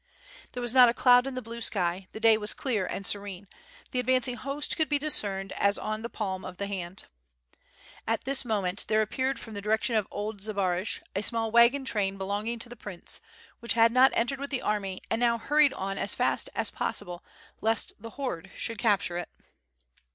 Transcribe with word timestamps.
There 0.53 0.61
was 0.61 0.73
not 0.73 0.89
a 0.89 0.95
cloud 0.95 1.27
in 1.27 1.35
the 1.35 1.43
blue 1.43 1.61
sky, 1.61 2.07
the 2.11 2.19
day 2.19 2.35
was 2.35 2.55
clear 2.55 2.87
and 2.87 3.05
serene, 3.05 3.47
the 3.91 3.99
advancing 3.99 4.33
host 4.33 4.75
could 4.75 4.89
be 4.89 4.97
discerned 4.97 5.51
as 5.51 5.77
an 5.77 6.01
the 6.01 6.09
palm 6.09 6.43
of 6.43 6.57
the 6.57 6.65
hand. 6.65 7.03
At 8.07 8.23
this 8.23 8.43
moment 8.43 8.85
there 8.87 9.03
appeared 9.03 9.37
from 9.37 9.53
the 9.53 9.61
direction 9.61 9.95
of 9.95 10.07
old 10.09 10.41
Zbaraj 10.41 11.01
a 11.15 11.21
small 11.21 11.51
wagon 11.51 11.85
train 11.85 12.17
belonging 12.17 12.57
to 12.57 12.67
the 12.69 12.75
prince, 12.75 13.21
which 13.59 13.73
694 13.73 13.75
WITH 13.75 13.75
FIRE 13.75 13.83
AND 13.83 13.93
SWORD, 13.93 13.99
had 13.99 14.15
not 14.15 14.19
entered 14.19 14.39
with 14.39 14.49
the 14.49 14.67
army 14.67 15.01
and 15.11 15.19
now 15.19 15.37
hurried 15.37 15.73
on 15.73 15.99
as 15.99 16.15
fast 16.15 16.49
as 16.55 16.71
possible 16.71 17.23
lest 17.61 17.93
the 17.99 18.09
horde 18.17 18.49
should 18.55 18.79
capture 18.79 19.19
it. 19.19 19.29